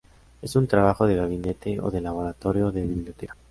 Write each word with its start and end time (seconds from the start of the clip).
Es 0.41 0.55
un 0.55 0.65
trabajo 0.65 1.05
de 1.05 1.15
gabinete 1.17 1.79
o 1.79 1.91
de 1.91 2.01
laboratorio 2.01 2.69
o 2.69 2.71
de 2.71 2.81
biblioteca. 2.81 3.37